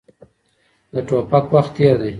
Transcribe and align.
د 0.93 0.95
ټوپک 1.07 1.45
وخت 1.53 1.71
تېر 1.75 1.95
دی. 2.01 2.09